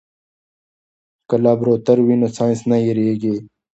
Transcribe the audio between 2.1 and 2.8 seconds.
نو ساینس نه